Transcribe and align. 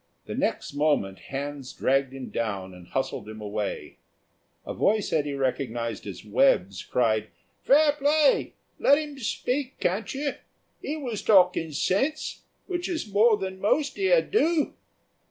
The 0.25 0.33
next 0.33 0.73
moment 0.73 1.19
hands 1.19 1.73
dragged 1.73 2.11
him 2.11 2.31
down 2.31 2.73
and 2.73 2.87
hustled 2.87 3.29
him 3.29 3.39
away. 3.39 3.97
A 4.65 4.73
voice 4.73 5.13
Eddy 5.13 5.35
recognised 5.35 6.07
as 6.07 6.25
Webb's 6.25 6.81
cried, 6.81 7.27
"Fair 7.61 7.91
play; 7.91 8.53
let 8.79 8.97
'im 8.97 9.19
speak, 9.19 9.79
can't 9.79 10.11
you. 10.15 10.33
'E 10.83 10.97
was 10.97 11.21
talking 11.21 11.71
sense, 11.71 12.41
which 12.65 12.89
is 12.89 13.13
more 13.13 13.37
than 13.37 13.59
most 13.61 13.95
here 13.95 14.23
do." 14.23 14.73